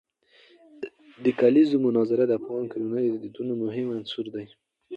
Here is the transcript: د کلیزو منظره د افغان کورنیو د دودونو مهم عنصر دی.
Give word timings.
د 1.23 1.25
کلیزو 1.39 1.77
منظره 1.85 2.23
د 2.27 2.31
افغان 2.39 2.63
کورنیو 2.71 3.13
د 3.15 3.17
دودونو 3.33 3.53
مهم 3.63 3.87
عنصر 3.97 4.25
دی. 4.35 4.45